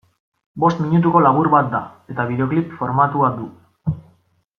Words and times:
Bost 0.61 0.79
minutuko 0.85 1.19
labur 1.25 1.49
bat 1.55 1.69
da, 1.73 1.81
eta 2.13 2.25
bideoklip 2.31 2.73
formatua 2.81 3.31
du. 3.37 3.51